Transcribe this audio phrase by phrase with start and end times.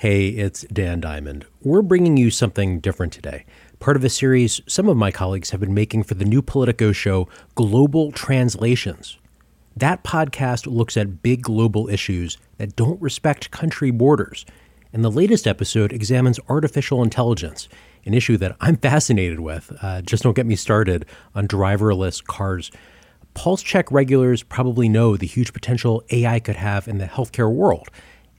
[0.00, 1.44] Hey, it's Dan Diamond.
[1.60, 3.44] We're bringing you something different today.
[3.80, 6.90] Part of a series some of my colleagues have been making for the new Politico
[6.92, 9.18] show, Global Translations.
[9.76, 14.46] That podcast looks at big global issues that don't respect country borders.
[14.90, 17.68] And the latest episode examines artificial intelligence,
[18.06, 19.70] an issue that I'm fascinated with.
[19.82, 21.04] Uh, just don't get me started
[21.34, 22.70] on driverless cars.
[23.34, 27.90] Pulse check regulars probably know the huge potential AI could have in the healthcare world.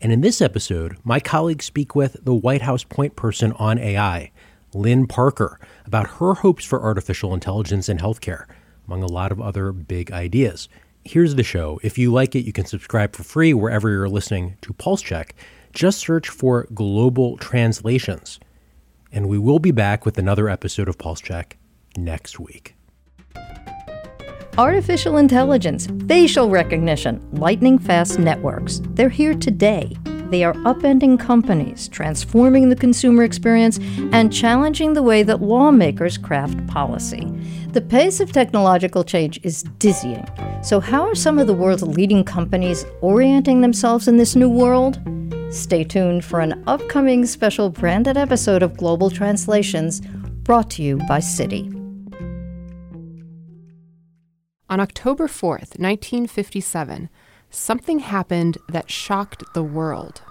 [0.02, 4.32] And in this episode, my colleagues speak with the White House point person on AI,
[4.74, 8.46] Lynne Parker, about her hopes for artificial intelligence in healthcare,
[8.88, 10.68] among a lot of other big ideas.
[11.06, 11.80] Here's the show.
[11.84, 15.36] If you like it, you can subscribe for free wherever you're listening to Pulse Check.
[15.72, 18.40] Just search for Global Translations.
[19.12, 21.58] And we will be back with another episode of Pulse Check
[21.96, 22.76] next week.
[24.62, 28.80] Artificial intelligence, facial recognition, lightning fast networks.
[28.90, 29.98] They're here today.
[30.30, 33.80] They are upending companies, transforming the consumer experience,
[34.12, 37.26] and challenging the way that lawmakers craft policy.
[37.70, 40.28] The pace of technological change is dizzying.
[40.62, 45.00] So, how are some of the world's leading companies orienting themselves in this new world?
[45.50, 50.02] Stay tuned for an upcoming special branded episode of Global Translations
[50.44, 51.71] brought to you by Citi.
[54.72, 57.10] On October 4th, 1957,
[57.50, 60.22] something happened that shocked the world.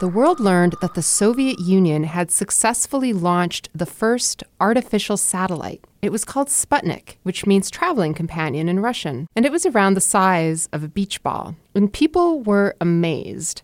[0.00, 5.84] The world learned that the Soviet Union had successfully launched the first artificial satellite.
[6.02, 10.00] It was called Sputnik, which means traveling companion in Russian, and it was around the
[10.00, 11.54] size of a beach ball.
[11.76, 13.62] And people were amazed.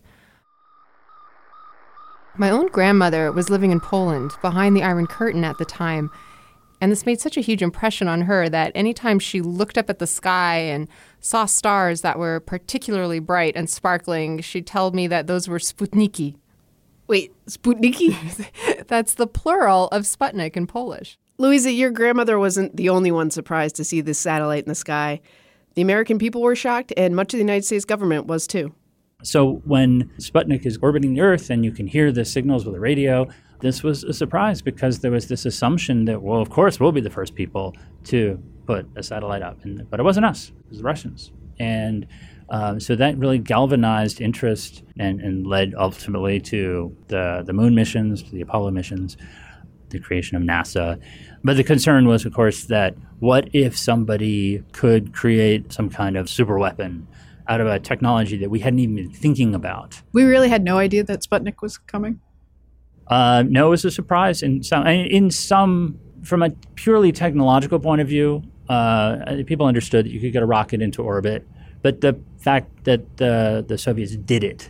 [2.37, 6.11] My own grandmother was living in Poland behind the Iron Curtain at the time,
[6.79, 9.99] and this made such a huge impression on her that anytime she looked up at
[9.99, 10.87] the sky and
[11.19, 16.35] saw stars that were particularly bright and sparkling, she'd tell me that those were Sputniki.
[17.07, 18.85] Wait, Sputniki?
[18.87, 21.17] That's the plural of Sputnik in Polish.
[21.39, 25.21] Luiza, your grandmother wasn't the only one surprised to see this satellite in the sky.
[25.75, 28.73] The American people were shocked, and much of the United States government was too.
[29.23, 32.79] So when Sputnik is orbiting the Earth and you can hear the signals with the
[32.79, 33.27] radio,
[33.61, 37.01] this was a surprise because there was this assumption that, well, of course, we'll be
[37.01, 39.63] the first people to put a satellite up.
[39.63, 41.31] And, but it wasn't us, it was the Russians.
[41.57, 42.05] And
[42.51, 48.21] um, so that really galvanized interest and, and, led ultimately to the, the moon missions,
[48.21, 49.17] to the Apollo missions,
[49.89, 51.01] the creation of NASA.
[51.43, 56.29] But the concern was, of course, that what if somebody could create some kind of
[56.29, 57.07] super weapon
[57.47, 60.01] out of a technology that we hadn't even been thinking about?
[60.13, 62.19] We really had no idea that Sputnik was coming.
[63.07, 64.85] Uh, no, it was a surprise in some.
[64.85, 70.33] In some, from a purely technological point of view, uh, people understood that you could
[70.33, 71.47] get a rocket into orbit,
[71.81, 74.69] but the fact that the the Soviets did it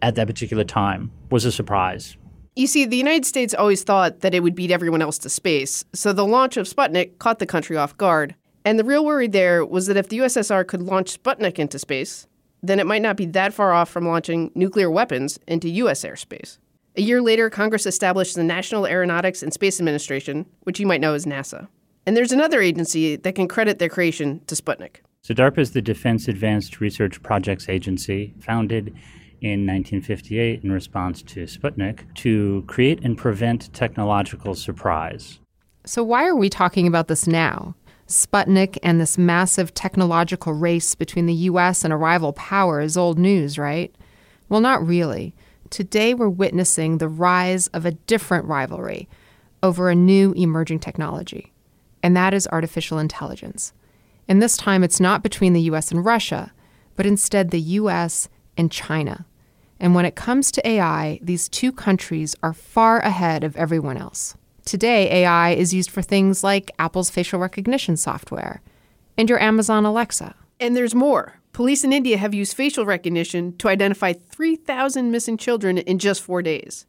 [0.00, 2.16] at that particular time was a surprise.
[2.56, 5.84] You see, the United States always thought that it would beat everyone else to space,
[5.92, 8.34] so the launch of Sputnik caught the country off guard.
[8.64, 12.26] And the real worry there was that if the USSR could launch Sputnik into space,
[12.62, 16.02] then it might not be that far off from launching nuclear weapons into U.S.
[16.02, 16.58] airspace.
[16.96, 21.12] A year later, Congress established the National Aeronautics and Space Administration, which you might know
[21.12, 21.68] as NASA.
[22.06, 24.96] And there's another agency that can credit their creation to Sputnik.
[25.22, 28.88] So DARPA is the Defense Advanced Research Projects Agency, founded
[29.40, 35.38] in 1958 in response to Sputnik to create and prevent technological surprise.
[35.86, 37.74] So, why are we talking about this now?
[38.06, 43.18] Sputnik and this massive technological race between the US and a rival power is old
[43.18, 43.94] news, right?
[44.48, 45.34] Well, not really.
[45.70, 49.08] Today, we're witnessing the rise of a different rivalry
[49.62, 51.52] over a new emerging technology,
[52.02, 53.72] and that is artificial intelligence.
[54.28, 56.52] And this time, it's not between the US and Russia,
[56.96, 59.26] but instead the US and China.
[59.80, 64.36] And when it comes to AI, these two countries are far ahead of everyone else.
[64.64, 68.62] Today, AI is used for things like Apple's facial recognition software
[69.18, 70.34] and your Amazon Alexa.
[70.58, 71.34] And there's more.
[71.52, 76.40] Police in India have used facial recognition to identify 3,000 missing children in just four
[76.40, 76.86] days.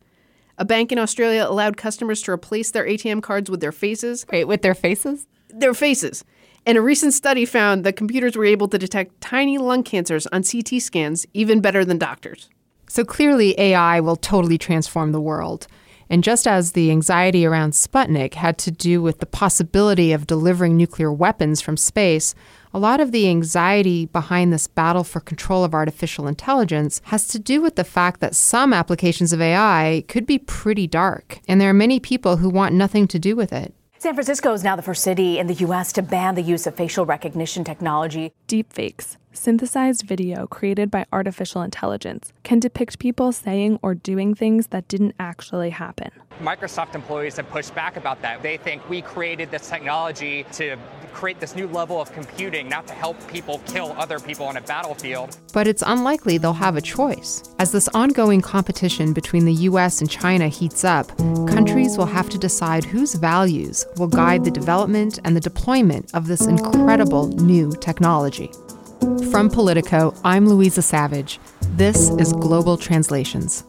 [0.58, 4.26] A bank in Australia allowed customers to replace their ATM cards with their faces.
[4.32, 5.28] Wait, with their faces?
[5.50, 6.24] Their faces.
[6.66, 10.44] And a recent study found that computers were able to detect tiny lung cancers on
[10.44, 12.50] CT scans even better than doctors.
[12.88, 15.68] So clearly, AI will totally transform the world.
[16.10, 20.78] And just as the anxiety around Sputnik had to do with the possibility of delivering
[20.78, 22.36] nuclear weapons from space,
[22.74, 27.40] a lot of the anxiety behind this battle for control of artificial intelligence has to
[27.40, 31.70] do with the fact that some applications of AI could be pretty dark, and there
[31.70, 33.74] are many people who want nothing to do with it.
[33.98, 35.92] San Francisco is now the first city in the U.S.
[35.94, 38.34] to ban the use of facial recognition technology.
[38.48, 44.88] Deepfakes synthesized video created by artificial intelligence can depict people saying or doing things that
[44.88, 46.10] didn't actually happen.
[46.42, 48.42] Microsoft employees have pushed back about that.
[48.44, 50.78] They think we created this technology to
[51.14, 54.62] create this new level of computing, not to help people kill other people on a
[54.62, 55.38] battlefield.
[55.54, 57.42] But it's unlikely they'll have a choice.
[57.58, 61.08] As this ongoing competition between the US and China heats up,
[61.48, 66.28] countries will have to decide whose values will guide the development and the deployment of
[66.28, 68.52] this incredible new technology.
[69.06, 71.40] From Politico, I'm Luiza Savage.
[71.74, 73.64] This is Global Translations.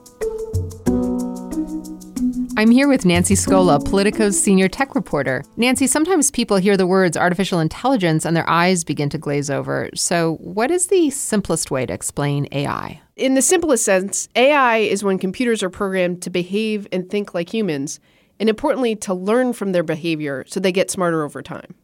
[2.57, 5.45] I'm here with Nancy Scola, Politico's senior tech reporter.
[5.59, 9.91] Nancy, sometimes people hear the words artificial intelligence and their eyes begin to glaze over.
[9.95, 13.03] So, what is the simplest way to explain AI?
[13.17, 17.53] In the simplest sense, AI is when computers are programmed to behave and think like
[17.53, 18.01] humans,
[18.41, 21.75] and importantly, to learn from their behavior so they get smarter over time.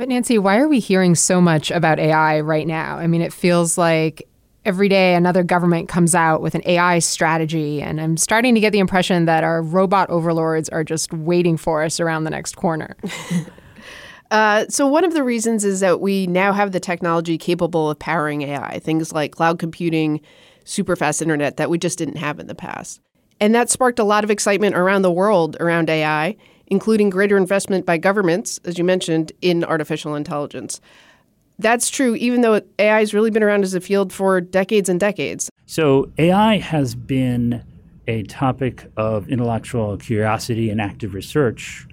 [0.00, 2.96] But, Nancy, why are we hearing so much about AI right now?
[2.96, 4.26] I mean, it feels like
[4.64, 8.70] every day another government comes out with an AI strategy, and I'm starting to get
[8.70, 12.96] the impression that our robot overlords are just waiting for us around the next corner.
[14.30, 17.98] uh, so, one of the reasons is that we now have the technology capable of
[17.98, 20.22] powering AI, things like cloud computing,
[20.64, 23.02] super fast internet that we just didn't have in the past.
[23.38, 26.36] And that sparked a lot of excitement around the world around AI,
[26.70, 30.80] including greater investment by governments, as you mentioned, in artificial intelligence
[31.60, 34.98] that's true, even though AI has really been around as a field for decades and
[34.98, 35.50] decades.
[35.66, 37.62] So, AI has been
[38.08, 41.86] a topic of intellectual curiosity and active research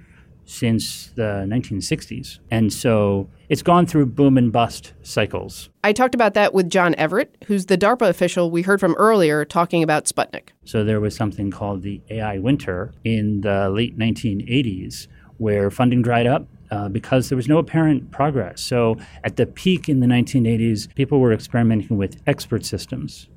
[0.48, 2.40] since the 1960s.
[2.50, 5.70] And so it's gone through boom and bust cycles.
[5.84, 9.46] I talked about that with John Everett, who's the DARPA official we heard from earlier
[9.46, 10.50] talking about Sputnik.
[10.64, 15.08] So there was something called the AI winter in the late 1980s
[15.38, 18.62] where funding dried up uh, because there was no apparent progress.
[18.62, 23.30] So at the peak in the 1980s, people were experimenting with expert systems.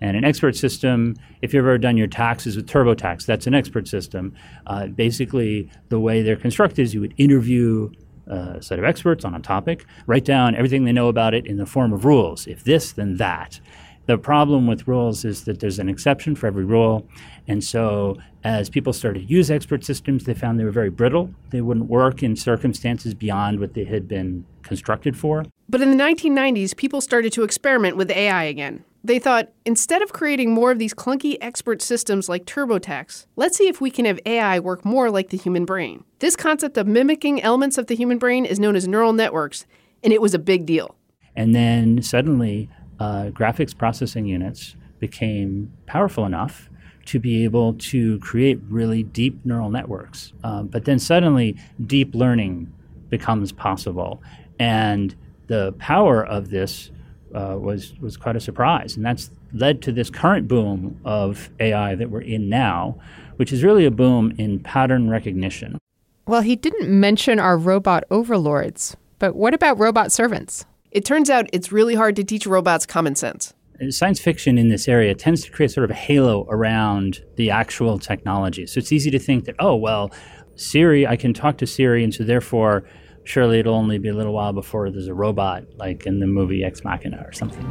[0.00, 3.88] And an expert system, if you've ever done your taxes with TurboTax, that's an expert
[3.88, 4.34] system.
[4.66, 7.90] Uh, basically, the way they're constructed is you would interview
[8.28, 11.56] a set of experts on a topic, write down everything they know about it in
[11.56, 12.46] the form of rules.
[12.46, 13.60] If this, then that.
[14.06, 17.06] The problem with rules is that there's an exception for every rule.
[17.46, 21.34] And so as people started to use expert systems, they found they were very brittle.
[21.50, 25.44] They wouldn't work in circumstances beyond what they had been constructed for.
[25.68, 28.84] But in the 1990s, people started to experiment with AI again.
[29.04, 33.68] They thought, instead of creating more of these clunky expert systems like TurboTax, let's see
[33.68, 36.04] if we can have AI work more like the human brain.
[36.18, 39.66] This concept of mimicking elements of the human brain is known as neural networks,
[40.02, 40.96] and it was a big deal.
[41.36, 42.68] And then suddenly,
[42.98, 46.68] uh, graphics processing units became powerful enough
[47.06, 50.32] to be able to create really deep neural networks.
[50.42, 51.56] Um, but then suddenly,
[51.86, 52.72] deep learning
[53.08, 54.22] becomes possible.
[54.58, 55.14] And
[55.46, 56.90] the power of this
[57.34, 58.96] uh, was, was quite a surprise.
[58.96, 62.98] And that's led to this current boom of AI that we're in now,
[63.36, 65.78] which is really a boom in pattern recognition.
[66.26, 70.66] Well, he didn't mention our robot overlords, but what about robot servants?
[70.90, 73.54] It turns out it's really hard to teach robots common sense.
[73.90, 77.98] Science fiction in this area tends to create sort of a halo around the actual
[77.98, 78.66] technology.
[78.66, 80.10] So it's easy to think that, oh, well,
[80.56, 82.84] Siri, I can talk to Siri, and so therefore,
[83.28, 86.64] surely it'll only be a little while before there's a robot, like in the movie
[86.64, 87.64] Ex Machina or something.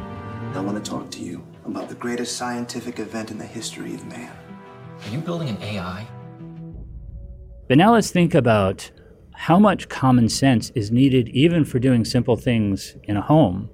[0.54, 4.06] I want to talk to you about the greatest scientific event in the history of
[4.06, 4.32] man.
[5.04, 6.08] Are you building an AI?
[7.68, 8.92] But now let's think about
[9.34, 13.70] how much common sense is needed even for doing simple things in a home.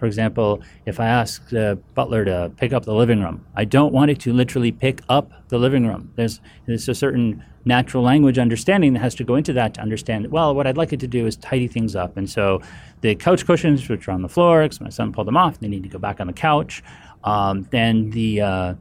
[0.00, 3.92] For example, if I ask the butler to pick up the living room, I don't
[3.92, 6.10] want it to literally pick up the living room.
[6.16, 10.32] There's, there's a certain natural language understanding that has to go into that to understand,
[10.32, 12.16] well, what I'd like it to do is tidy things up.
[12.16, 12.62] And so
[13.02, 15.68] the couch cushions, which are on the floor, because my son pulled them off, they
[15.68, 16.82] need to go back on the couch.
[17.22, 18.74] Um, then the uh,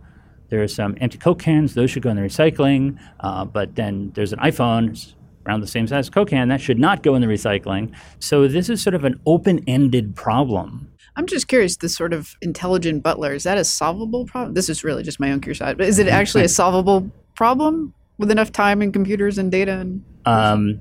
[0.48, 2.98] there are some empty Coke cans; those should go in the recycling.
[3.20, 5.14] Uh, but then there's an iPhone
[5.46, 6.48] around the same size as Coke can.
[6.48, 7.94] That should not go in the recycling.
[8.20, 10.92] So this is sort of an open-ended problem.
[11.20, 14.54] I'm just curious, this sort of intelligent butler, is that a solvable problem?
[14.54, 18.32] This is really just my own curiosity, but is it actually a solvable problem with
[18.32, 19.74] enough time and computers and data?
[19.74, 20.80] And um,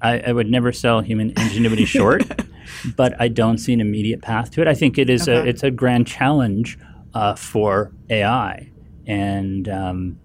[0.00, 2.22] I, I, would never sell human ingenuity short,
[2.96, 4.68] but I don't see an immediate path to it.
[4.68, 5.40] I think it is okay.
[5.40, 6.78] a, it's a grand challenge
[7.12, 8.70] uh, for AI,
[9.08, 10.20] and um,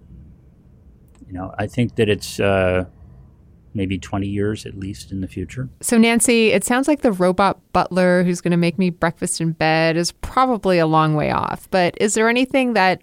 [1.25, 2.85] you know I think that it's uh,
[3.73, 5.69] maybe 20 years at least in the future.
[5.81, 9.51] So, Nancy, it sounds like the robot butler who's going to make me breakfast in
[9.53, 11.69] bed is probably a long way off.
[11.71, 13.01] But is there anything that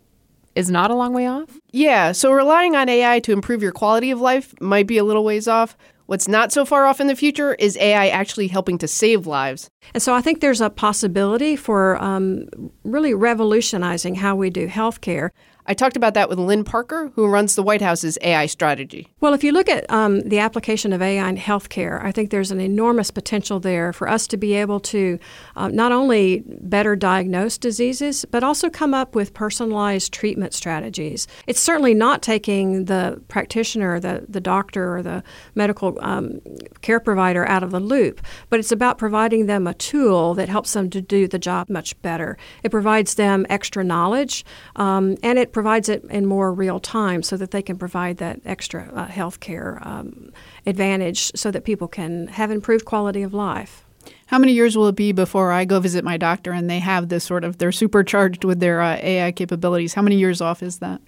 [0.54, 1.58] is not a long way off?
[1.73, 2.12] Yeah.
[2.12, 5.49] So, relying on AI to improve your quality of life might be a little ways
[5.49, 5.76] off.
[6.06, 9.68] What's not so far off in the future is AI actually helping to save lives.
[9.92, 12.49] And so I think there's a possibility for um,
[12.85, 15.30] really revolutionizing how we do healthcare.
[15.68, 19.08] I talked about that with Lynne Parker, who runs the White House's AI strategy.
[19.20, 22.52] Well, if you look at um, the application of AI in healthcare, I think there's
[22.52, 25.18] an enormous potential there for us to be able to
[25.56, 31.26] um, not only better diagnose diseases, but also come up with personalized treatment strategies.
[31.46, 35.25] It's certainly not taking the practitioner, the, the doctor, or the
[35.56, 36.40] medical um,
[36.82, 38.20] care provider out of the loop,
[38.50, 42.00] but it's about providing them a tool that helps them to do the job much
[42.02, 42.38] better.
[42.62, 44.44] It provides them extra knowledge,
[44.76, 48.38] um, and it provides it in more real time so that they can provide that
[48.44, 50.30] extra uh, health care um,
[50.66, 53.82] advantage so that people can have improved quality of life.
[54.26, 57.08] How many years will it be before I go visit my doctor and they have
[57.08, 59.94] this sort of, they're supercharged with their uh, AI capabilities?
[59.94, 61.00] How many years off is that?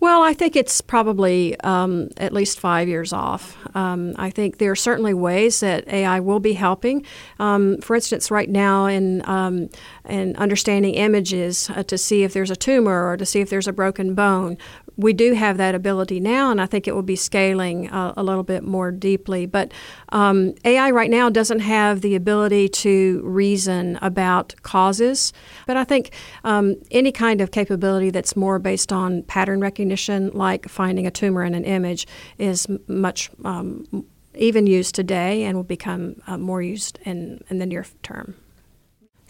[0.00, 3.56] Well, I think it's probably um, at least five years off.
[3.74, 7.04] Um, I think there are certainly ways that AI will be helping.
[7.40, 9.68] Um, for instance, right now in um,
[10.08, 13.66] in understanding images uh, to see if there's a tumor or to see if there's
[13.66, 14.56] a broken bone,
[14.98, 18.22] we do have that ability now, and I think it will be scaling uh, a
[18.22, 19.46] little bit more deeply.
[19.46, 19.72] But
[20.10, 25.32] um, AI right now doesn't have the ability to reason about causes.
[25.68, 26.10] But I think
[26.42, 31.44] um, any kind of capability that's more based on pattern recognition, like finding a tumor
[31.44, 36.98] in an image, is much um, even used today and will become uh, more used
[37.04, 38.34] in, in the near term.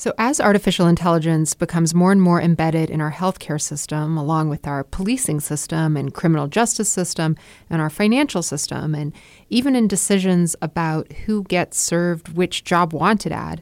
[0.00, 4.64] So, as artificial intelligence becomes more and more embedded in our healthcare system, along with
[4.64, 7.34] our policing system and criminal justice system
[7.68, 9.12] and our financial system, and
[9.50, 13.60] even in decisions about who gets served which job wanted ad,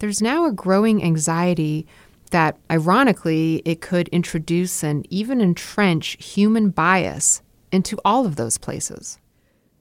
[0.00, 1.86] there's now a growing anxiety
[2.32, 9.20] that, ironically, it could introduce and even entrench human bias into all of those places.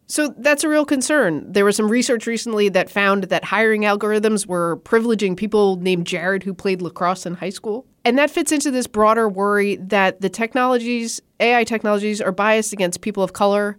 [0.10, 1.52] So that's a real concern.
[1.52, 6.42] There was some research recently that found that hiring algorithms were privileging people named Jared
[6.42, 7.86] who played lacrosse in high school.
[8.04, 13.02] And that fits into this broader worry that the technologies, AI technologies, are biased against
[13.02, 13.78] people of color,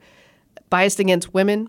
[0.68, 1.68] biased against women.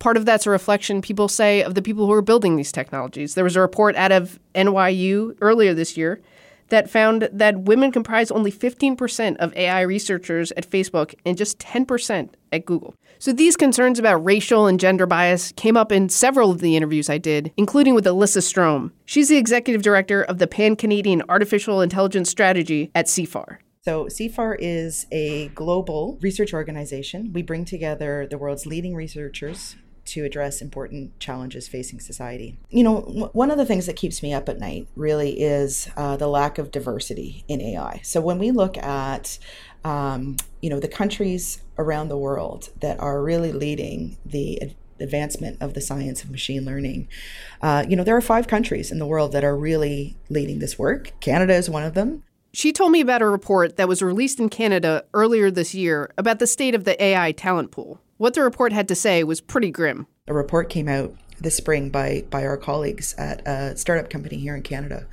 [0.00, 3.34] Part of that's a reflection, people say, of the people who are building these technologies.
[3.34, 6.20] There was a report out of NYU earlier this year
[6.68, 12.30] that found that women comprise only 15% of AI researchers at Facebook and just 10%
[12.52, 12.94] at Google.
[13.18, 17.08] So these concerns about racial and gender bias came up in several of the interviews
[17.08, 18.90] I did, including with Elissa Strome.
[19.04, 23.58] She's the executive director of the Pan Canadian Artificial Intelligence Strategy at CIFAR.
[23.82, 27.32] So, CIFAR is a global research organization.
[27.32, 29.76] We bring together the world's leading researchers
[30.06, 32.58] to address important challenges facing society.
[32.70, 35.88] You know, w- one of the things that keeps me up at night really is
[35.96, 38.00] uh, the lack of diversity in AI.
[38.02, 39.38] So when we look at
[39.86, 45.58] um, you know the countries around the world that are really leading the ad- advancement
[45.60, 47.06] of the science of machine learning.
[47.60, 50.78] Uh, you know, there are five countries in the world that are really leading this
[50.78, 51.12] work.
[51.20, 52.22] Canada is one of them.
[52.52, 56.38] She told me about a report that was released in Canada earlier this year about
[56.38, 58.00] the state of the AI talent pool.
[58.18, 60.06] What the report had to say was pretty grim.
[60.26, 64.56] A report came out this spring by by our colleagues at a startup company here
[64.56, 65.06] in Canada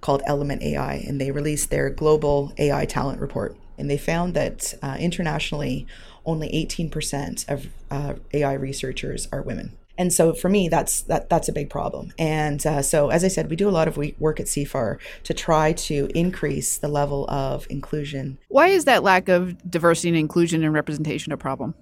[0.00, 3.56] called Element AI, and they released their global AI talent report.
[3.76, 5.86] And they found that uh, internationally,
[6.24, 9.76] only 18% of uh, AI researchers are women.
[9.98, 12.12] And so for me, that's that that's a big problem.
[12.18, 15.34] And uh, so, as I said, we do a lot of work at CIFAR to
[15.34, 18.38] try to increase the level of inclusion.
[18.48, 21.74] Why is that lack of diversity and inclusion and representation a problem?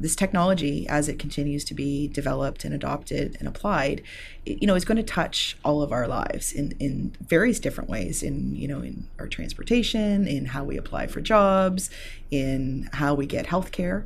[0.00, 4.02] This technology as it continues to be developed and adopted and applied
[4.46, 8.22] you know is going to touch all of our lives in in various different ways
[8.22, 11.90] in you know in our transportation in how we apply for jobs
[12.30, 14.04] in how we get healthcare.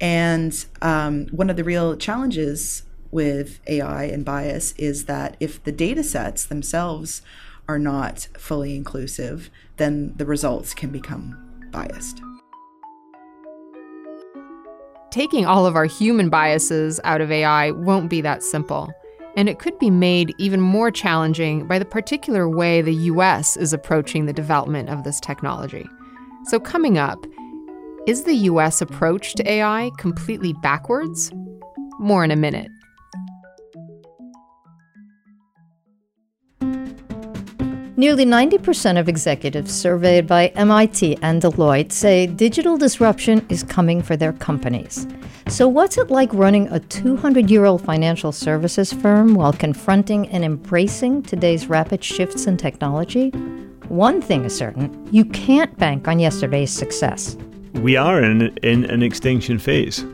[0.00, 5.72] And um, one of the real challenges with ai and bias is that if the
[5.72, 7.22] data sets themselves
[7.68, 11.38] are not fully inclusive then the results can become
[11.70, 12.20] biased
[15.10, 18.92] taking all of our human biases out of AI won't be that simple.
[19.36, 23.72] And it could be made even more challenging by the particular way the US is
[23.72, 25.86] approaching the development of this technology.
[26.44, 27.26] So, coming up,
[28.06, 31.32] is the US approach to AI completely backwards?
[31.98, 32.70] More in a minute.
[37.98, 44.18] Nearly 90% of executives surveyed by MIT and Deloitte say digital disruption is coming for
[44.18, 45.06] their companies.
[45.48, 50.44] So, what's it like running a 200 year old financial services firm while confronting and
[50.44, 53.30] embracing today's rapid shifts in technology?
[53.88, 57.34] One thing is certain you can't bank on yesterday's success.
[57.76, 60.04] We are in, in an extinction phase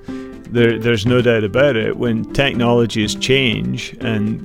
[0.53, 1.97] There, there's no doubt about it.
[1.97, 4.45] When technologies change, and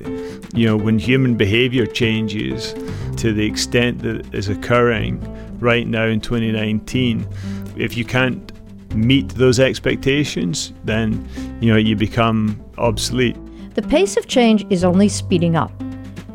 [0.54, 2.74] you know, when human behaviour changes
[3.18, 5.20] to the extent that is occurring
[5.60, 7.28] right now in 2019,
[7.76, 8.54] if you can't
[8.96, 11.28] meet those expectations, then
[11.60, 13.36] you know you become obsolete.
[13.76, 15.72] The pace of change is only speeding up.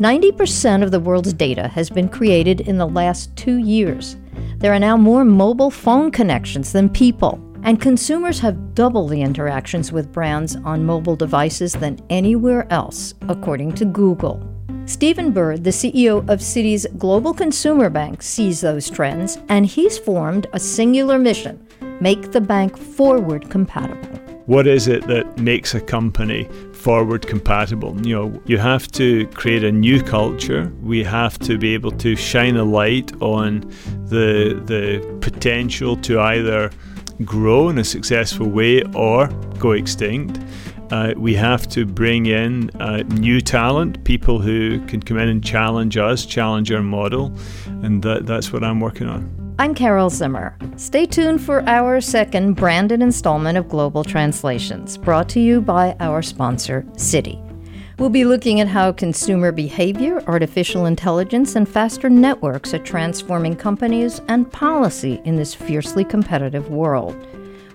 [0.00, 4.16] 90% of the world's data has been created in the last two years.
[4.58, 9.92] There are now more mobile phone connections than people, and consumers have double the interactions
[9.92, 14.48] with brands on mobile devices than anywhere else, according to Google.
[14.86, 20.48] Stephen Bird, the CEO of Citi's Global Consumer Bank, sees those trends, and he's formed
[20.52, 21.64] a singular mission
[22.00, 24.18] make the bank forward compatible.
[24.46, 27.96] What is it that makes a company forward compatible?
[28.04, 30.72] You know, you have to create a new culture.
[30.82, 33.60] We have to be able to shine a light on
[34.06, 36.72] the the potential to either
[37.24, 39.28] grow in a successful way or
[39.58, 40.40] go extinct.
[40.90, 45.42] Uh, we have to bring in uh, new talent, people who can come in and
[45.42, 47.32] challenge us, challenge our model,
[47.82, 49.54] and that, that's what I'm working on.
[49.58, 50.56] I'm Carol Zimmer.
[50.76, 56.20] Stay tuned for our second branded installment of Global Translations, brought to you by our
[56.20, 57.51] sponsor, Citi.
[57.98, 64.20] We'll be looking at how consumer behavior, artificial intelligence, and faster networks are transforming companies
[64.28, 67.16] and policy in this fiercely competitive world.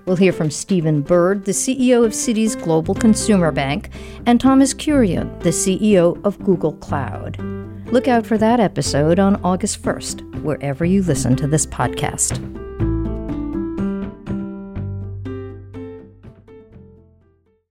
[0.05, 3.89] We'll hear from Stephen Bird, the CEO of Citi's Global Consumer Bank,
[4.25, 7.37] and Thomas Kurian, the CEO of Google Cloud.
[7.91, 12.41] Look out for that episode on August 1st, wherever you listen to this podcast.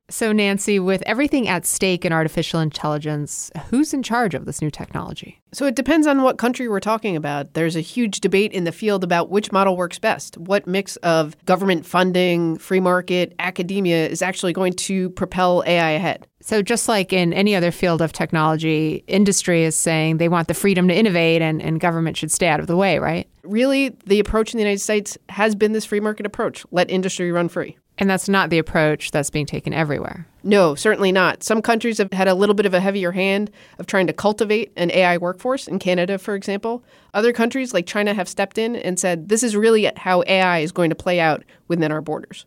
[0.09, 4.71] So, Nancy, with everything at stake in artificial intelligence, who's in charge of this new
[4.71, 5.41] technology?
[5.53, 7.55] So, it depends on what country we're talking about.
[7.55, 10.39] There's a huge debate in the field about which model works best.
[10.39, 16.29] What mix of government funding, free market, academia is actually going to propel AI ahead?
[16.41, 20.55] So, just like in any other field of technology, industry is saying they want the
[20.55, 23.29] freedom to innovate and, and government should stay out of the way, right?
[23.43, 27.33] Really, the approach in the United States has been this free market approach let industry
[27.33, 27.77] run free.
[27.99, 30.27] And that's not the approach that's being taken everywhere.
[30.43, 31.43] No, certainly not.
[31.43, 34.71] Some countries have had a little bit of a heavier hand of trying to cultivate
[34.77, 36.85] an AI workforce, in Canada, for example.
[37.15, 40.73] Other countries, like China, have stepped in and said this is really how AI is
[40.73, 42.45] going to play out within our borders.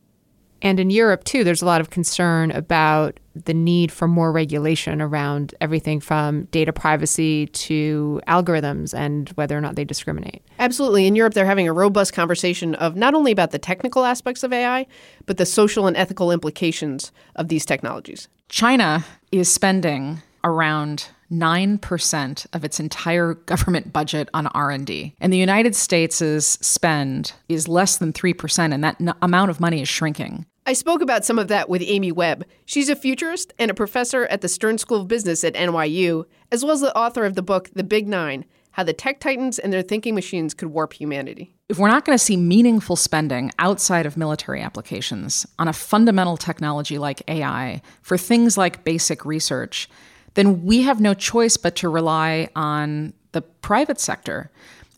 [0.62, 5.02] And in Europe, too, there's a lot of concern about the need for more regulation
[5.02, 10.42] around everything from data privacy to algorithms and whether or not they discriminate.
[10.60, 11.08] Absolutely.
[11.08, 14.54] In Europe, they're having a robust conversation of not only about the technical aspects of
[14.54, 14.86] AI,
[15.26, 18.28] but the social and ethical implications of these technologies.
[18.50, 25.16] China is spending around 9% of its entire government budget on R&D.
[25.20, 29.82] And the United States' spend is less than 3% and that n- amount of money
[29.82, 30.46] is shrinking.
[30.70, 32.46] I spoke about some of that with Amy Webb.
[32.64, 36.64] She's a futurist and a professor at the Stern School of Business at NYU, as
[36.64, 39.74] well as the author of the book The Big Nine How the Tech Titans and
[39.74, 41.56] Their Thinking Machines Could Warp Humanity.
[41.70, 46.38] If we're not going to see meaningful spending outside of military applications on a fundamental
[46.38, 49.90] technology like AI for things like basic research,
[50.36, 54.52] then we have no choice but to rely on the private sector.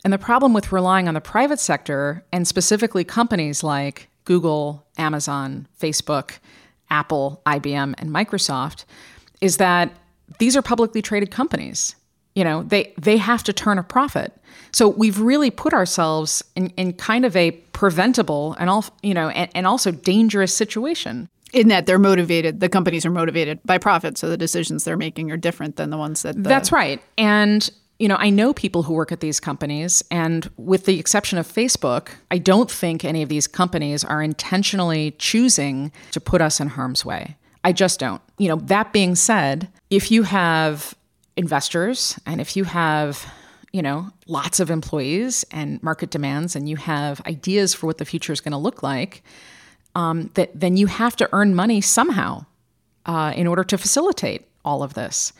[0.04, 5.66] And the problem with relying on the private sector, and specifically companies like Google, Amazon,
[5.80, 6.38] Facebook,
[6.90, 8.84] Apple, IBM, and Microsoft,
[9.40, 9.92] is that
[10.38, 11.94] these are publicly traded companies.
[12.34, 14.32] You know, they they have to turn a profit.
[14.72, 19.28] So we've really put ourselves in, in kind of a preventable and all you know
[19.28, 21.28] and, and also dangerous situation.
[21.52, 25.30] In that they're motivated, the companies are motivated by profit, so the decisions they're making
[25.30, 26.34] are different than the ones that.
[26.36, 27.68] The- That's right, and
[28.02, 31.46] you know, I know people who work at these companies, and with the exception of
[31.46, 36.66] Facebook, I don't think any of these companies are intentionally choosing to put us in
[36.66, 37.36] harm's way.
[37.62, 38.20] I just don't.
[38.38, 40.96] You know, that being said, if you have
[41.36, 43.24] investors and if you have,
[43.72, 48.04] you know, lots of employees and market demands and you have ideas for what the
[48.04, 49.22] future is going to look like,
[49.94, 52.46] um, that then you have to earn money somehow
[53.06, 55.32] uh, in order to facilitate all of this.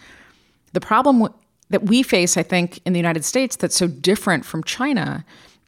[0.75, 1.29] The problem
[1.73, 5.25] that we face, I think, in the United States that's so different from China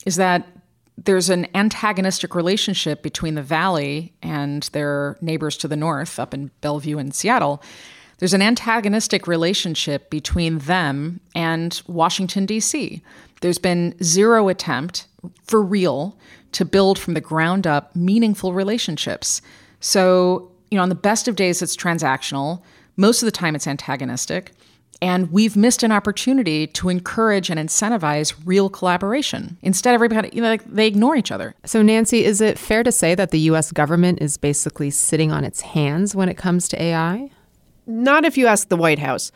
[0.06, 0.46] is that
[0.96, 6.50] there's an antagonistic relationship between the Valley and their neighbors to the north, up in
[6.60, 7.62] Bellevue and Seattle.
[8.18, 13.02] There's an antagonistic relationship between them and Washington, D.C.
[13.40, 15.06] There's been zero attempt
[15.44, 16.16] for real
[16.52, 19.42] to build from the ground up meaningful relationships.
[19.80, 22.62] So, you know, on the best of days, it's transactional.
[22.96, 24.52] Most of the time, it's antagonistic.
[25.04, 29.58] And we've missed an opportunity to encourage and incentivize real collaboration.
[29.60, 31.54] Instead, everybody, you know, like they ignore each other.
[31.66, 35.44] So, Nancy, is it fair to say that the US government is basically sitting on
[35.44, 37.28] its hands when it comes to AI?
[37.86, 39.30] Not if you ask the White House.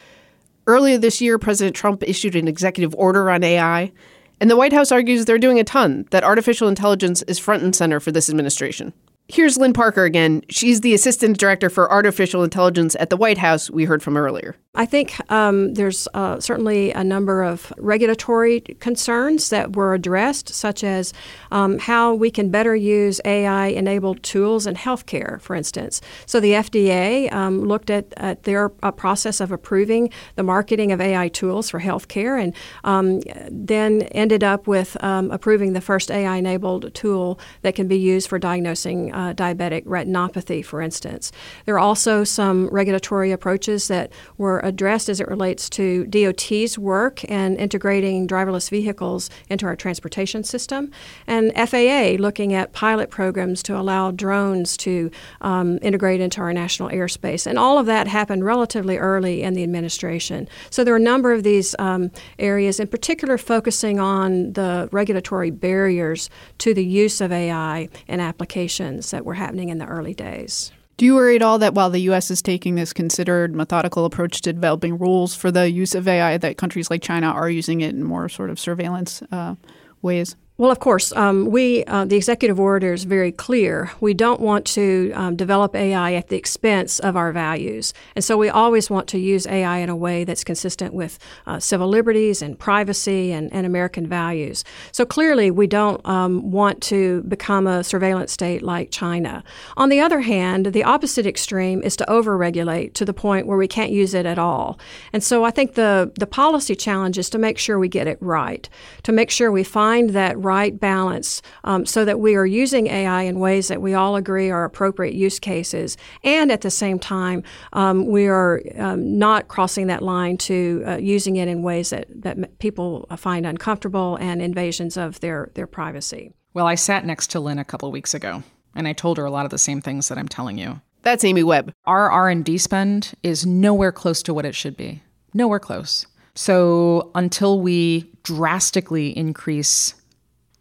[0.67, 3.93] Earlier this year, President Trump issued an executive order on AI,
[4.41, 7.77] and the White House argues they're doing a ton, that artificial intelligence is front and
[7.77, 8.95] center for this administration.
[9.31, 10.43] Here's Lynne Parker again.
[10.49, 14.57] She's the Assistant Director for Artificial Intelligence at the White House, we heard from earlier.
[14.79, 20.85] I think um, there's uh, certainly a number of regulatory concerns that were addressed, such
[20.85, 21.13] as
[21.51, 26.01] um, how we can better use AI enabled tools in healthcare, for instance.
[26.27, 31.01] So the FDA um, looked at, at their uh, process of approving the marketing of
[31.01, 36.37] AI tools for healthcare and um, then ended up with um, approving the first AI
[36.37, 41.33] enabled tool that can be used for diagnosing uh, diabetic retinopathy, for instance.
[41.65, 47.29] There are also some regulatory approaches that were addressed as it relates to DOT's work
[47.29, 50.91] and integrating driverless vehicles into our transportation system,
[51.27, 56.91] and FAA looking at pilot programs to allow drones to um, integrate into our national
[56.91, 57.47] airspace.
[57.47, 60.49] And all of that happened relatively early in the administration.
[60.71, 65.51] So there are a number of these um, areas, in particular, focusing on the regulatory
[65.51, 70.71] barriers to the use of AI in applications that were happening in the early days.
[70.99, 72.29] Do you worry at all that while the U.S.
[72.29, 76.57] is taking this considered, methodical approach to developing rules for the use of AI, that
[76.59, 79.55] countries like China are using it in more sort of surveillance uh,
[80.03, 80.35] ways?
[80.61, 83.93] Well, of course, um, we uh, the executive order is very clear.
[84.01, 88.37] We don't want to um, develop AI at the expense of our values, and so
[88.37, 91.17] we always want to use AI in a way that's consistent with
[91.47, 94.65] uh, civil liberties and privacy and, and, American values.
[94.91, 99.45] So clearly, we don't um, want to become a surveillance state like China.
[99.77, 103.69] On the other hand, the opposite extreme is to overregulate to the point where we
[103.69, 104.77] can't use it at all.
[105.13, 108.19] And so I think the the policy challenge is to make sure we get it
[108.21, 108.69] right,
[109.05, 113.23] to make sure we find that right balance um, so that we are using AI
[113.23, 117.43] in ways that we all agree are appropriate use cases, and at the same time,
[117.73, 122.07] um, we are um, not crossing that line to uh, using it in ways that,
[122.23, 126.33] that people find uncomfortable and invasions of their, their privacy.
[126.55, 128.43] Well, I sat next to Lynne a couple weeks ago,
[128.75, 130.81] and I told her a lot of the same things that I'm telling you.
[131.03, 131.73] That's Amy Webb.
[131.85, 135.03] Our R&D spend is nowhere close to what it should be.
[135.35, 136.07] Nowhere close.
[136.35, 139.95] So until we drastically increase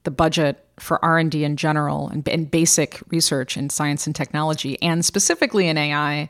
[0.07, 5.03] the budget for r&d in general and, and, basic research in science and technology and
[5.03, 6.29] specifically in ai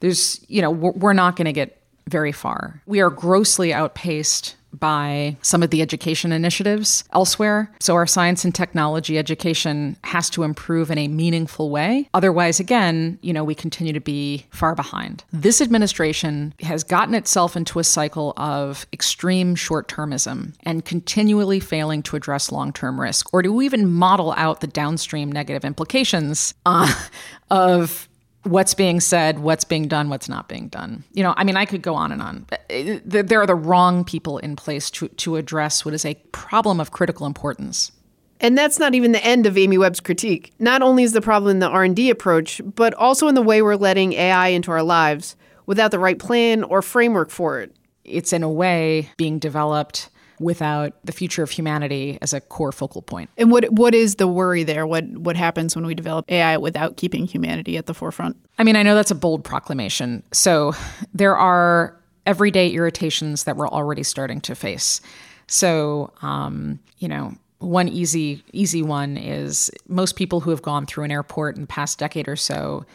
[0.00, 1.76] there's you know we're, we're not going to get
[2.10, 2.82] very far.
[2.86, 7.72] We are grossly outpaced by some of the education initiatives elsewhere.
[7.80, 12.08] So, our science and technology education has to improve in a meaningful way.
[12.14, 15.24] Otherwise, again, you know, we continue to be far behind.
[15.32, 22.02] This administration has gotten itself into a cycle of extreme short termism and continually failing
[22.04, 26.92] to address long term risk or to even model out the downstream negative implications uh,
[27.50, 28.08] of
[28.44, 31.04] what's being said, what's being done, what's not being done.
[31.12, 32.46] You know, I mean, I could go on and on.
[32.52, 36.80] Uh, there are the wrong people in place to, to address what is a problem
[36.80, 37.92] of critical importance.
[38.40, 40.52] And that's not even the end of Amy Webb's critique.
[40.58, 43.76] Not only is the problem in the R&D approach, but also in the way we're
[43.76, 47.76] letting AI into our lives without the right plan or framework for it.
[48.04, 50.08] It's in a way being developed
[50.40, 53.30] without the future of humanity as a core focal point.
[53.36, 54.86] And what what is the worry there?
[54.86, 58.36] What what happens when we develop AI without keeping humanity at the forefront?
[58.58, 60.24] I mean, I know that's a bold proclamation.
[60.32, 60.72] So
[61.14, 61.94] there are
[62.26, 65.00] everyday irritations that we're already starting to face.
[65.46, 71.04] So, um, you know, one easy easy one is most people who have gone through
[71.04, 72.86] an airport in the past decade or so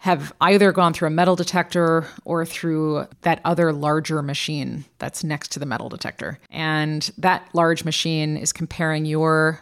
[0.00, 5.52] have either gone through a metal detector or through that other larger machine that's next
[5.52, 6.38] to the metal detector.
[6.48, 9.60] And that large machine is comparing your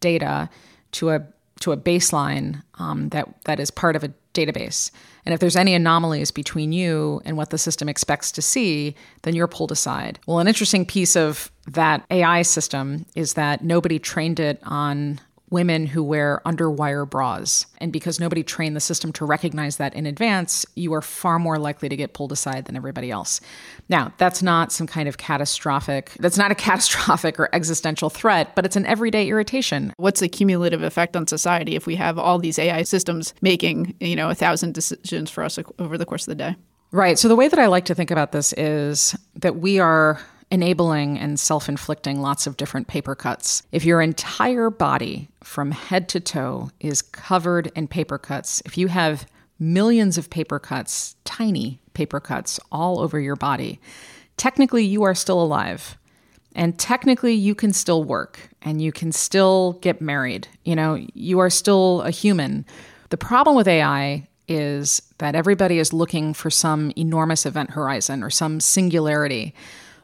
[0.00, 0.50] data
[0.92, 1.26] to a
[1.60, 4.90] to a baseline um, that that is part of a database.
[5.24, 9.34] And if there's any anomalies between you and what the system expects to see, then
[9.34, 10.18] you're pulled aside.
[10.26, 15.18] Well, an interesting piece of that AI system is that nobody trained it on
[15.50, 17.66] women who wear underwire bras.
[17.78, 21.58] And because nobody trained the system to recognize that in advance, you are far more
[21.58, 23.40] likely to get pulled aside than everybody else.
[23.88, 28.64] Now, that's not some kind of catastrophic, that's not a catastrophic or existential threat, but
[28.64, 29.92] it's an everyday irritation.
[29.96, 34.16] What's the cumulative effect on society if we have all these AI systems making, you
[34.16, 36.56] know, a thousand decisions for us over the course of the day?
[36.90, 37.18] Right.
[37.18, 41.18] So the way that I like to think about this is that we are enabling
[41.18, 43.62] and self inflicting lots of different paper cuts.
[43.72, 48.88] If your entire body from head to toe is covered in paper cuts, if you
[48.88, 49.26] have
[49.58, 53.80] millions of paper cuts, tiny paper cuts all over your body,
[54.36, 55.96] technically you are still alive.
[56.54, 60.48] And technically you can still work and you can still get married.
[60.64, 62.64] You know, you are still a human.
[63.10, 68.30] The problem with AI is that everybody is looking for some enormous event horizon or
[68.30, 69.54] some singularity,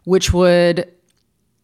[0.05, 0.91] which would,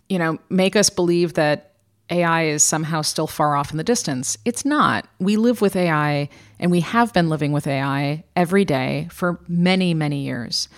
[0.09, 1.71] you know, make us believe that
[2.11, 4.37] AI is somehow still far off in the distance.
[4.45, 5.07] It's not.
[5.21, 9.95] We live with AI and we have been living with AI every day for many,
[9.95, 10.69] many years.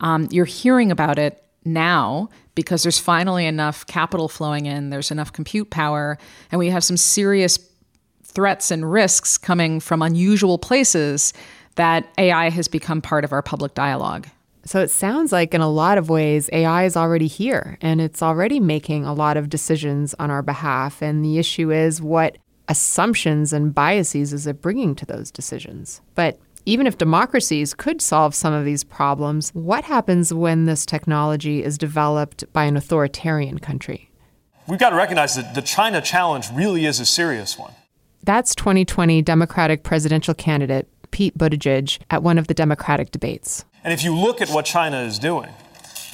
[0.00, 5.32] Um, you're hearing about it now because there's finally enough capital flowing in, there's enough
[5.32, 6.18] compute power,
[6.50, 7.58] and we have some serious
[8.24, 11.32] threats and risks coming from unusual places
[11.74, 14.26] that AI has become part of our public dialogue.
[14.68, 18.22] So it sounds like, in a lot of ways, AI is already here and it's
[18.22, 21.00] already making a lot of decisions on our behalf.
[21.00, 22.36] And the issue is what
[22.68, 26.02] assumptions and biases is it bringing to those decisions?
[26.14, 31.64] But even if democracies could solve some of these problems, what happens when this technology
[31.64, 34.10] is developed by an authoritarian country?
[34.66, 37.72] We've got to recognize that the China challenge really is a serious one.
[38.22, 43.64] That's 2020 Democratic presidential candidate Pete Buttigieg at one of the Democratic debates.
[43.84, 45.50] And if you look at what China is doing,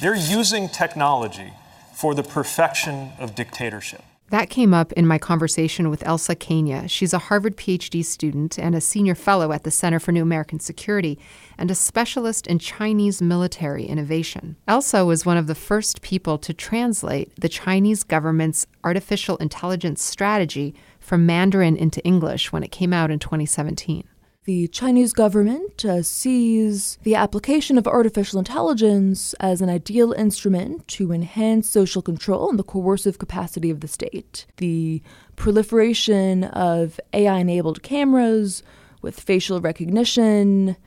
[0.01, 1.53] they're using technology
[1.93, 4.03] for the perfection of dictatorship.
[4.31, 6.89] That came up in my conversation with Elsa Kania.
[6.89, 10.59] She's a Harvard PhD student and a senior fellow at the Center for New American
[10.59, 11.19] Security
[11.59, 14.55] and a specialist in Chinese military innovation.
[14.67, 20.73] Elsa was one of the first people to translate the Chinese government's artificial intelligence strategy
[20.99, 24.07] from Mandarin into English when it came out in 2017
[24.45, 31.11] the Chinese government uh, sees the application of artificial intelligence as an ideal instrument to
[31.11, 34.45] enhance social control and the coercive capacity of the state.
[34.57, 35.01] The
[35.35, 38.61] proliferation of AI enabled cameras
[39.01, 40.77] with facial recognition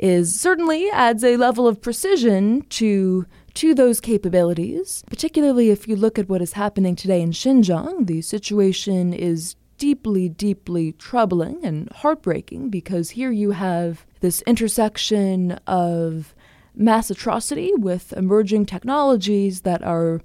[0.00, 6.16] is certainly adds a level of precision to to those capabilities particularly if you look
[6.16, 12.68] at what is happening today in Xinjiang the situation is deeply, deeply troubling and heartbreaking
[12.68, 16.34] because here you have this intersection of
[16.74, 20.20] mass atrocity with emerging technologies that are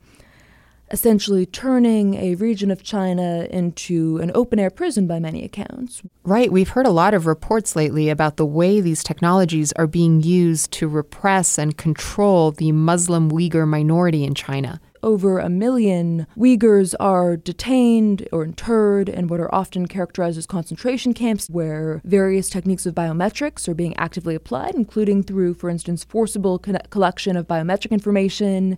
[0.91, 6.03] essentially turning a region of China into an open air prison by many accounts.
[6.23, 6.51] Right.
[6.51, 10.71] We've heard a lot of reports lately about the way these technologies are being used
[10.73, 17.37] to repress and control the Muslim Uyghur minority in China over a million Uyghurs are
[17.37, 22.95] detained or interred in what are often characterized as concentration camps, where various techniques of
[22.95, 28.77] biometrics are being actively applied, including through, for instance, forcible collection of biometric information.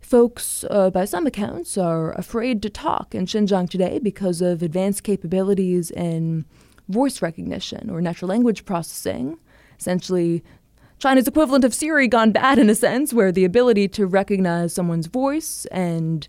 [0.00, 5.02] Folks, uh, by some accounts, are afraid to talk in Xinjiang today because of advanced
[5.02, 6.44] capabilities in
[6.88, 9.38] voice recognition or natural language processing,
[9.78, 10.44] essentially
[11.04, 15.06] China's equivalent of Siri gone bad in a sense, where the ability to recognize someone's
[15.06, 16.26] voice and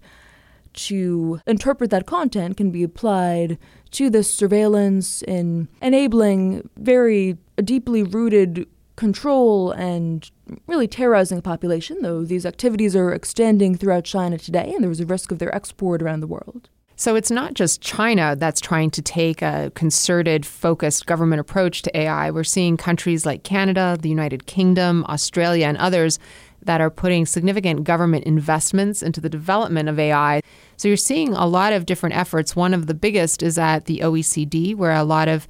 [0.73, 3.57] to interpret that content can be applied
[3.91, 10.29] to this surveillance in enabling very deeply rooted control and
[10.67, 14.99] really terrorizing a population, though these activities are extending throughout China today, and there is
[14.99, 16.67] a risk of their export around the world.
[16.97, 21.97] So it's not just China that's trying to take a concerted, focused government approach to
[21.97, 22.31] AI.
[22.31, 26.19] We're seeing countries like Canada, the United Kingdom, Australia, and others
[26.61, 30.41] that are putting significant government investments into the development of AI.
[30.77, 32.55] So you're seeing a lot of different efforts.
[32.55, 35.47] One of the biggest is at the OECD, where a lot of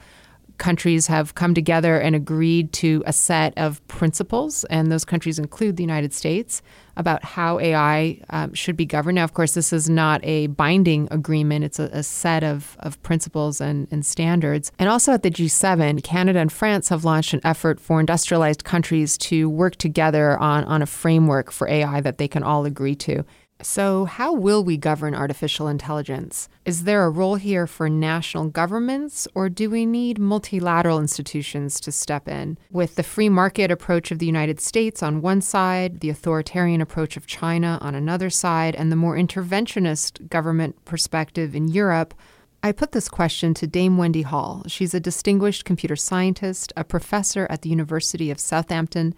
[0.57, 5.77] countries have come together and agreed to a set of principles, and those countries include
[5.77, 6.61] the United States,
[6.97, 9.15] about how AI um, should be governed.
[9.15, 13.01] Now, of course, this is not a binding agreement, it's a, a set of, of
[13.03, 14.71] principles and, and standards.
[14.79, 19.17] And also at the G7, Canada and France have launched an effort for industrialized countries
[19.19, 23.25] to work together on, on a framework for AI that they can all agree to.
[23.61, 26.49] So, how will we govern artificial intelligence?
[26.65, 31.91] Is there a role here for national governments, or do we need multilateral institutions to
[31.91, 32.57] step in?
[32.69, 37.15] With the free market approach of the United States on one side, the authoritarian approach
[37.15, 42.13] of China on another side, and the more interventionist government perspective in Europe,
[42.61, 44.63] I put this question to Dame Wendy Hall.
[44.67, 49.15] She's a distinguished computer scientist, a professor at the University of Southampton,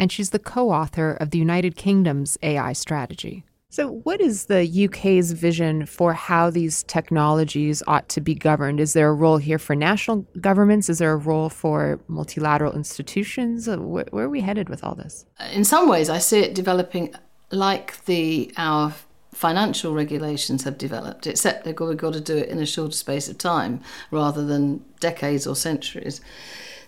[0.00, 3.44] and she's the co author of the United Kingdom's AI strategy.
[3.68, 8.78] So, what is the UK's vision for how these technologies ought to be governed?
[8.78, 10.88] Is there a role here for national governments?
[10.88, 13.68] Is there a role for multilateral institutions?
[13.68, 15.26] Uh, where, are we headed with all this?
[15.52, 17.12] In some ways, I see it developing
[17.50, 18.94] like the our
[19.32, 23.36] financial regulations have developed, except we've got to do it in a shorter space of
[23.36, 23.80] time
[24.12, 26.20] rather than decades or centuries.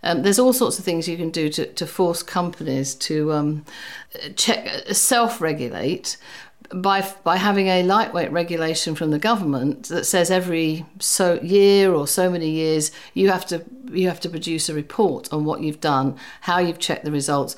[0.02, 3.64] Um, there's all sorts of things you can do to, to force companies to um,
[4.36, 6.16] check, self regulate
[6.72, 12.06] by by having a lightweight regulation from the government that says every so year or
[12.06, 15.80] so many years you have to you have to produce a report on what you've
[15.80, 17.56] done, how you've checked the results,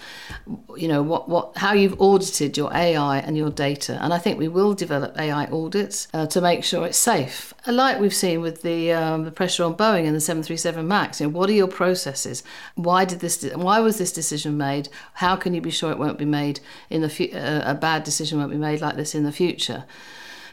[0.76, 3.98] you know what what how you've audited your AI and your data.
[4.00, 8.00] And I think we will develop AI audits uh, to make sure it's safe, like
[8.00, 11.20] we've seen with the um, the pressure on Boeing and the 737 Max.
[11.20, 12.42] You know, what are your processes?
[12.74, 13.42] Why did this?
[13.54, 14.88] Why was this decision made?
[15.14, 18.04] How can you be sure it won't be made in the fu- uh, a bad
[18.04, 19.84] decision won't be made like this in the future?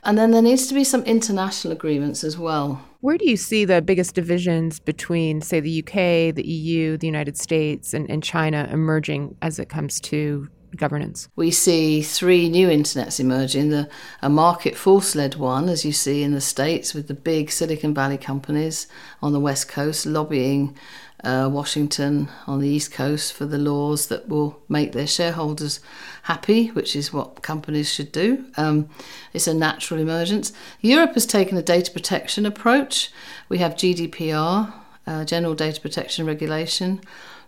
[0.04, 2.82] And then there needs to be some international agreements as well.
[3.02, 7.38] Where do you see the biggest divisions between, say, the UK, the EU, the United
[7.38, 11.30] States, and, and China emerging as it comes to governance?
[11.36, 13.90] We see three new internets emerging the,
[14.22, 17.94] a market force led one, as you see in the States, with the big Silicon
[17.94, 18.88] Valley companies
[19.22, 20.76] on the West Coast lobbying
[21.24, 25.80] uh, Washington on the East Coast for the laws that will make their shareholders
[26.24, 28.46] happy, which is what companies should do.
[28.56, 28.90] Um,
[29.34, 30.54] it's a natural emergence.
[30.82, 33.12] Europe has taken a data protection approach.
[33.50, 34.74] We have GDPR,
[35.08, 37.02] uh, General Data Protection Regulation,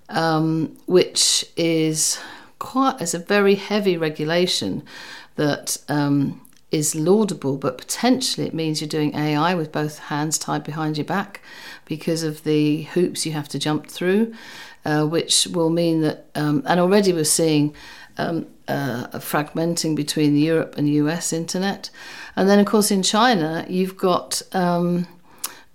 [0.09, 2.19] um, which is
[2.59, 4.83] quite as a very heavy regulation
[5.35, 6.41] that um,
[6.71, 11.05] is laudable, but potentially it means you're doing AI with both hands tied behind your
[11.05, 11.41] back
[11.85, 14.33] because of the hoops you have to jump through,
[14.85, 17.73] uh, which will mean that, um, and already we're seeing
[18.17, 21.89] um, uh, a fragmenting between the Europe and US internet.
[22.35, 24.41] And then, of course, in China, you've got.
[24.53, 25.07] Um,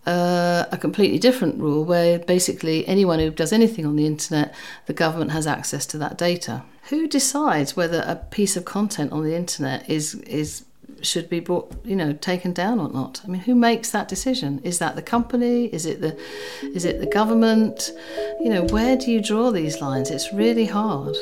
[0.07, 4.55] uh, a completely different rule where basically anyone who does anything on the internet,
[4.87, 6.62] the government has access to that data.
[6.90, 10.64] Who decides whether a piece of content on the internet is is
[11.01, 13.21] should be brought, you know, taken down or not.
[13.25, 14.61] I mean, who makes that decision?
[14.64, 15.67] Is that the company?
[15.67, 16.19] Is it the,
[16.62, 17.93] is it the government?
[18.40, 20.11] You know, where do you draw these lines?
[20.11, 21.17] It's really hard.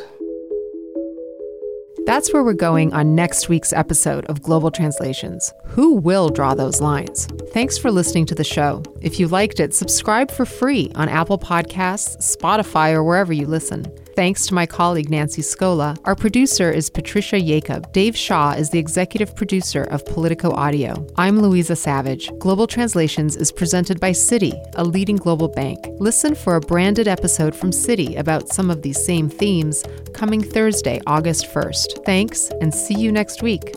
[2.04, 5.54] That's where we're going on next week's episode of Global Translations.
[5.64, 7.26] Who will draw those lines?
[7.52, 8.82] Thanks for listening to the show.
[9.00, 13.86] If you liked it, subscribe for free on Apple Podcasts, Spotify, or wherever you listen.
[14.14, 15.96] Thanks to my colleague Nancy Scola.
[16.05, 17.90] Our producer is Patricia Jacob.
[17.92, 21.07] Dave Shaw is the executive producer of Politico Audio.
[21.16, 22.31] I'm Luiza Savage.
[22.38, 25.79] Global Translations is presented by Citi, a leading global bank.
[25.98, 31.01] Listen for a branded episode from Citi about some of these same themes coming Thursday,
[31.07, 32.05] August 1st.
[32.05, 33.75] Thanks, and see you next week.